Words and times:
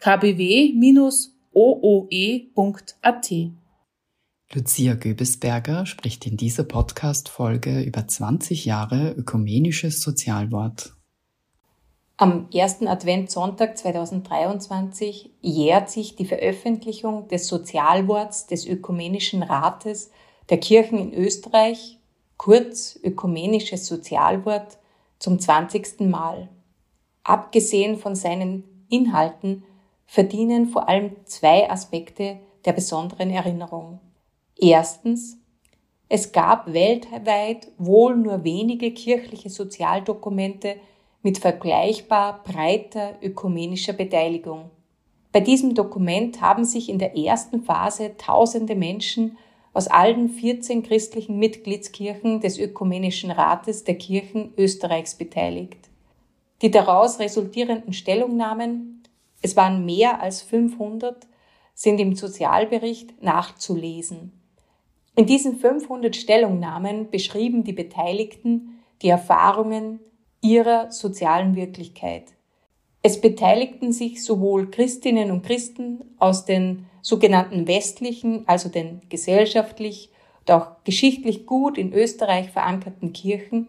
kbw-ooe.at. 0.00 1.32
Lucia 4.52 4.94
Göbesberger 4.94 5.86
spricht 5.86 6.26
in 6.26 6.36
dieser 6.36 6.62
Podcast-Folge 6.64 7.82
über 7.82 8.06
20 8.06 8.64
Jahre 8.64 9.12
ökumenisches 9.12 10.00
Sozialwort. 10.00 10.94
Am 12.18 12.48
ersten 12.54 12.88
Adventssonntag 12.88 13.76
2023 13.76 15.30
jährt 15.42 15.90
sich 15.90 16.16
die 16.16 16.24
Veröffentlichung 16.24 17.28
des 17.28 17.48
Sozialworts 17.48 18.46
des 18.46 18.66
Ökumenischen 18.66 19.42
Rates 19.42 20.10
der 20.48 20.58
Kirchen 20.58 20.98
in 20.98 21.12
Österreich, 21.12 21.98
kurz 22.38 22.98
Ökumenisches 23.02 23.86
Sozialwort, 23.86 24.78
zum 25.18 25.38
20. 25.38 26.00
Mal. 26.00 26.48
Abgesehen 27.24 27.98
von 27.98 28.14
seinen 28.14 28.64
Inhalten 28.88 29.64
verdienen 30.06 30.66
vor 30.66 30.88
allem 30.88 31.16
zwei 31.24 31.70
Aspekte 31.70 32.38
der 32.64 32.72
besonderen 32.72 33.30
Erinnerung. 33.30 34.00
Erstens, 34.58 35.38
es 36.08 36.32
gab 36.32 36.72
weltweit 36.72 37.68
wohl 37.78 38.16
nur 38.16 38.44
wenige 38.44 38.92
kirchliche 38.92 39.50
Sozialdokumente 39.50 40.76
mit 41.22 41.38
vergleichbar 41.38 42.44
breiter 42.44 43.16
ökumenischer 43.20 43.92
Beteiligung. 43.92 44.70
Bei 45.32 45.40
diesem 45.40 45.74
Dokument 45.74 46.40
haben 46.40 46.64
sich 46.64 46.88
in 46.88 46.98
der 46.98 47.16
ersten 47.16 47.62
Phase 47.62 48.16
tausende 48.16 48.76
Menschen 48.76 49.36
aus 49.74 49.88
allen 49.88 50.30
14 50.30 50.82
christlichen 50.82 51.38
Mitgliedskirchen 51.38 52.40
des 52.40 52.58
Ökumenischen 52.58 53.30
Rates 53.30 53.84
der 53.84 53.96
Kirchen 53.96 54.54
Österreichs 54.56 55.16
beteiligt. 55.16 55.90
Die 56.62 56.70
daraus 56.70 57.18
resultierenden 57.18 57.92
Stellungnahmen 57.92 58.95
es 59.46 59.54
waren 59.54 59.84
mehr 59.84 60.20
als 60.20 60.42
500, 60.42 61.28
sind 61.72 62.00
im 62.00 62.16
Sozialbericht 62.16 63.22
nachzulesen. 63.22 64.32
In 65.14 65.26
diesen 65.26 65.56
500 65.56 66.16
Stellungnahmen 66.16 67.10
beschrieben 67.10 67.62
die 67.62 67.72
Beteiligten 67.72 68.80
die 69.02 69.08
Erfahrungen 69.08 70.00
ihrer 70.40 70.90
sozialen 70.90 71.54
Wirklichkeit. 71.54 72.24
Es 73.02 73.20
beteiligten 73.20 73.92
sich 73.92 74.24
sowohl 74.24 74.68
Christinnen 74.68 75.30
und 75.30 75.42
Christen 75.42 76.16
aus 76.18 76.44
den 76.44 76.86
sogenannten 77.00 77.68
westlichen, 77.68 78.48
also 78.48 78.68
den 78.68 79.02
gesellschaftlich 79.08 80.10
und 80.40 80.50
auch 80.50 80.82
geschichtlich 80.82 81.46
gut 81.46 81.78
in 81.78 81.92
Österreich 81.92 82.50
verankerten 82.50 83.12
Kirchen, 83.12 83.68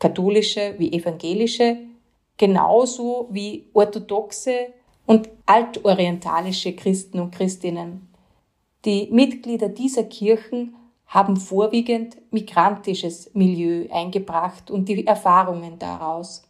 katholische 0.00 0.74
wie 0.78 0.92
evangelische, 0.92 1.78
genauso 2.38 3.28
wie 3.30 3.68
orthodoxe 3.72 4.72
und 5.06 5.28
altorientalische 5.46 6.74
Christen 6.74 7.20
und 7.20 7.30
Christinnen. 7.30 8.08
Die 8.84 9.08
Mitglieder 9.10 9.68
dieser 9.68 10.04
Kirchen 10.04 10.74
haben 11.06 11.36
vorwiegend 11.36 12.16
migrantisches 12.32 13.30
Milieu 13.32 13.86
eingebracht 13.90 14.70
und 14.70 14.88
die 14.88 15.06
Erfahrungen 15.06 15.78
daraus. 15.78 16.42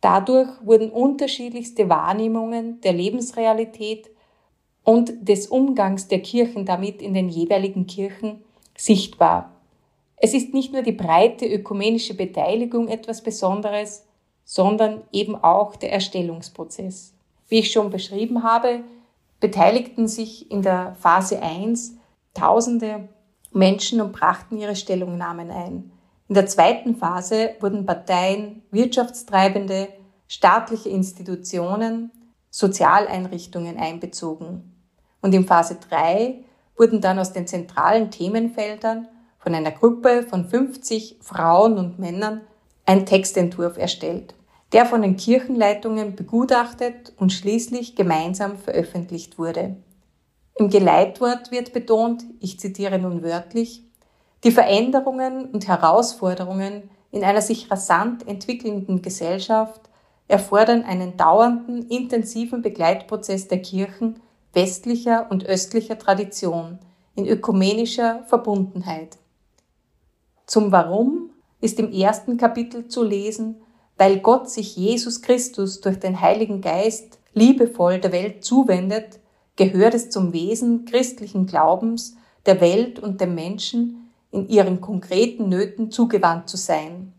Dadurch 0.00 0.48
wurden 0.64 0.90
unterschiedlichste 0.90 1.88
Wahrnehmungen 1.88 2.80
der 2.80 2.92
Lebensrealität 2.92 4.10
und 4.84 5.12
des 5.20 5.46
Umgangs 5.46 6.08
der 6.08 6.20
Kirchen 6.20 6.64
damit 6.64 7.00
in 7.00 7.14
den 7.14 7.28
jeweiligen 7.28 7.86
Kirchen 7.86 8.42
sichtbar. 8.76 9.52
Es 10.16 10.34
ist 10.34 10.54
nicht 10.54 10.72
nur 10.72 10.82
die 10.82 10.92
breite 10.92 11.46
ökumenische 11.46 12.14
Beteiligung 12.14 12.88
etwas 12.88 13.22
Besonderes, 13.22 14.04
sondern 14.44 15.02
eben 15.12 15.36
auch 15.36 15.76
der 15.76 15.92
Erstellungsprozess. 15.92 17.14
Wie 17.52 17.58
ich 17.58 17.70
schon 17.70 17.90
beschrieben 17.90 18.44
habe, 18.44 18.80
beteiligten 19.38 20.08
sich 20.08 20.50
in 20.50 20.62
der 20.62 20.96
Phase 20.98 21.42
1 21.42 21.98
tausende 22.32 23.10
Menschen 23.52 24.00
und 24.00 24.12
brachten 24.12 24.56
ihre 24.56 24.74
Stellungnahmen 24.74 25.50
ein. 25.50 25.92
In 26.28 26.34
der 26.34 26.46
zweiten 26.46 26.96
Phase 26.96 27.50
wurden 27.60 27.84
Parteien, 27.84 28.62
Wirtschaftstreibende, 28.70 29.88
staatliche 30.28 30.88
Institutionen, 30.88 32.10
Sozialeinrichtungen 32.48 33.76
einbezogen. 33.76 34.74
Und 35.20 35.34
in 35.34 35.46
Phase 35.46 35.76
3 35.90 36.44
wurden 36.78 37.02
dann 37.02 37.18
aus 37.18 37.34
den 37.34 37.46
zentralen 37.46 38.10
Themenfeldern 38.10 39.08
von 39.36 39.54
einer 39.54 39.72
Gruppe 39.72 40.22
von 40.22 40.46
50 40.46 41.18
Frauen 41.20 41.76
und 41.76 41.98
Männern 41.98 42.40
ein 42.86 43.04
Textentwurf 43.04 43.76
erstellt 43.76 44.34
der 44.72 44.86
von 44.86 45.02
den 45.02 45.16
Kirchenleitungen 45.16 46.16
begutachtet 46.16 47.12
und 47.18 47.32
schließlich 47.32 47.94
gemeinsam 47.94 48.56
veröffentlicht 48.56 49.38
wurde. 49.38 49.76
Im 50.54 50.70
Geleitwort 50.70 51.50
wird 51.50 51.72
betont, 51.72 52.24
ich 52.40 52.58
zitiere 52.58 52.98
nun 52.98 53.22
wörtlich, 53.22 53.84
die 54.44 54.50
Veränderungen 54.50 55.46
und 55.46 55.68
Herausforderungen 55.68 56.90
in 57.10 57.24
einer 57.24 57.42
sich 57.42 57.70
rasant 57.70 58.26
entwickelnden 58.26 59.02
Gesellschaft 59.02 59.80
erfordern 60.28 60.82
einen 60.82 61.16
dauernden, 61.16 61.88
intensiven 61.88 62.62
Begleitprozess 62.62 63.48
der 63.48 63.60
Kirchen 63.60 64.20
westlicher 64.52 65.26
und 65.30 65.46
östlicher 65.46 65.98
Tradition 65.98 66.78
in 67.14 67.26
ökumenischer 67.26 68.24
Verbundenheit. 68.26 69.18
Zum 70.46 70.72
Warum 70.72 71.30
ist 71.60 71.78
im 71.78 71.92
ersten 71.92 72.36
Kapitel 72.36 72.88
zu 72.88 73.04
lesen, 73.04 73.56
weil 74.02 74.18
Gott 74.18 74.50
sich 74.50 74.74
Jesus 74.74 75.22
Christus 75.22 75.80
durch 75.80 76.00
den 76.00 76.20
Heiligen 76.20 76.60
Geist 76.60 77.20
liebevoll 77.34 78.00
der 78.00 78.10
Welt 78.10 78.44
zuwendet, 78.44 79.20
gehört 79.54 79.94
es 79.94 80.10
zum 80.10 80.32
Wesen 80.32 80.86
christlichen 80.86 81.46
Glaubens, 81.46 82.16
der 82.44 82.60
Welt 82.60 82.98
und 82.98 83.20
dem 83.20 83.36
Menschen 83.36 84.10
in 84.32 84.48
ihren 84.48 84.80
konkreten 84.80 85.48
Nöten 85.48 85.92
zugewandt 85.92 86.48
zu 86.48 86.56
sein. 86.56 87.12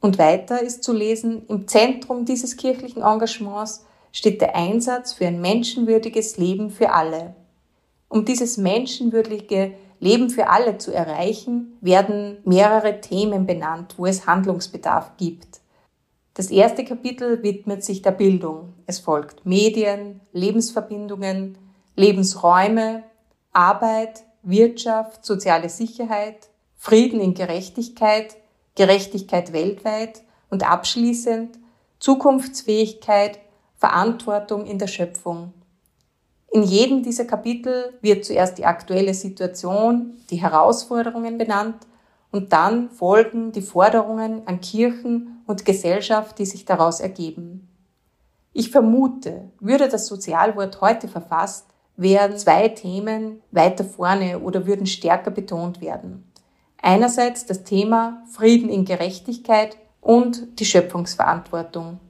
Und 0.00 0.16
weiter 0.16 0.62
ist 0.62 0.84
zu 0.84 0.92
lesen, 0.92 1.42
im 1.48 1.66
Zentrum 1.66 2.24
dieses 2.24 2.56
kirchlichen 2.56 3.02
Engagements 3.02 3.84
steht 4.12 4.40
der 4.40 4.54
Einsatz 4.54 5.12
für 5.12 5.26
ein 5.26 5.40
menschenwürdiges 5.40 6.36
Leben 6.36 6.70
für 6.70 6.92
alle. 6.92 7.34
Um 8.08 8.24
dieses 8.24 8.58
menschenwürdige 8.58 9.74
Leben 9.98 10.30
für 10.30 10.50
alle 10.50 10.78
zu 10.78 10.94
erreichen, 10.94 11.76
werden 11.80 12.36
mehrere 12.44 13.00
Themen 13.00 13.44
benannt, 13.44 13.94
wo 13.96 14.06
es 14.06 14.28
Handlungsbedarf 14.28 15.16
gibt. 15.16 15.65
Das 16.36 16.50
erste 16.50 16.84
Kapitel 16.84 17.42
widmet 17.42 17.82
sich 17.82 18.02
der 18.02 18.10
Bildung. 18.10 18.74
Es 18.84 18.98
folgt 18.98 19.46
Medien, 19.46 20.20
Lebensverbindungen, 20.34 21.56
Lebensräume, 21.94 23.04
Arbeit, 23.54 24.22
Wirtschaft, 24.42 25.24
soziale 25.24 25.70
Sicherheit, 25.70 26.50
Frieden 26.76 27.20
in 27.20 27.32
Gerechtigkeit, 27.32 28.36
Gerechtigkeit 28.74 29.54
weltweit 29.54 30.24
und 30.50 30.70
abschließend 30.70 31.58
Zukunftsfähigkeit, 32.00 33.38
Verantwortung 33.76 34.66
in 34.66 34.78
der 34.78 34.88
Schöpfung. 34.88 35.54
In 36.52 36.64
jedem 36.64 37.02
dieser 37.02 37.24
Kapitel 37.24 37.94
wird 38.02 38.26
zuerst 38.26 38.58
die 38.58 38.66
aktuelle 38.66 39.14
Situation, 39.14 40.18
die 40.28 40.42
Herausforderungen 40.42 41.38
benannt 41.38 41.86
und 42.30 42.52
dann 42.52 42.90
folgen 42.90 43.52
die 43.52 43.62
Forderungen 43.62 44.46
an 44.46 44.60
Kirchen 44.60 45.35
und 45.46 45.64
Gesellschaft, 45.64 46.38
die 46.38 46.46
sich 46.46 46.64
daraus 46.64 47.00
ergeben. 47.00 47.68
Ich 48.52 48.70
vermute, 48.70 49.50
würde 49.60 49.88
das 49.88 50.06
Sozialwort 50.06 50.80
heute 50.80 51.08
verfasst, 51.08 51.66
wären 51.96 52.36
zwei 52.36 52.68
Themen 52.68 53.42
weiter 53.50 53.84
vorne 53.84 54.40
oder 54.40 54.66
würden 54.66 54.86
stärker 54.86 55.30
betont 55.30 55.80
werden. 55.80 56.30
Einerseits 56.80 57.46
das 57.46 57.64
Thema 57.64 58.22
Frieden 58.32 58.68
in 58.68 58.84
Gerechtigkeit 58.84 59.76
und 60.00 60.60
die 60.60 60.64
Schöpfungsverantwortung. 60.64 62.00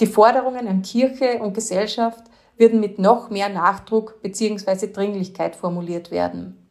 Die 0.00 0.06
Forderungen 0.06 0.66
an 0.66 0.82
Kirche 0.82 1.38
und 1.38 1.54
Gesellschaft 1.54 2.24
würden 2.56 2.80
mit 2.80 2.98
noch 2.98 3.30
mehr 3.30 3.48
Nachdruck 3.48 4.20
bzw. 4.22 4.92
Dringlichkeit 4.92 5.56
formuliert 5.56 6.10
werden. 6.10 6.68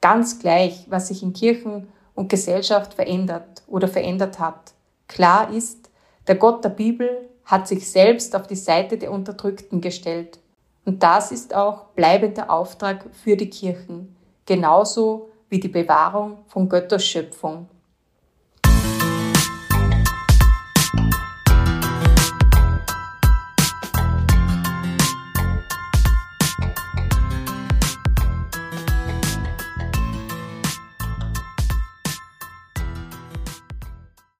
Ganz 0.00 0.38
gleich, 0.38 0.86
was 0.88 1.08
sich 1.08 1.22
in 1.22 1.32
Kirchen 1.32 1.88
und 2.14 2.28
Gesellschaft 2.28 2.94
verändert 2.94 3.62
oder 3.66 3.88
verändert 3.88 4.38
hat. 4.38 4.72
Klar 5.10 5.52
ist, 5.52 5.90
der 6.28 6.36
Gott 6.36 6.62
der 6.64 6.68
Bibel 6.68 7.28
hat 7.44 7.66
sich 7.66 7.90
selbst 7.90 8.36
auf 8.36 8.46
die 8.46 8.54
Seite 8.54 8.96
der 8.96 9.10
Unterdrückten 9.10 9.80
gestellt 9.80 10.38
Und 10.84 11.02
das 11.02 11.32
ist 11.32 11.52
auch 11.52 11.86
bleibender 11.96 12.48
Auftrag 12.48 13.04
für 13.12 13.36
die 13.36 13.50
Kirchen, 13.50 14.14
genauso 14.46 15.28
wie 15.48 15.58
die 15.58 15.66
Bewahrung 15.66 16.38
von 16.46 16.68
Götters 16.68 17.04
Schöpfung. 17.04 17.68